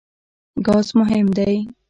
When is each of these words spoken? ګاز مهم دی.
ګاز 0.65 0.87
مهم 0.99 1.27
دی. 1.37 1.55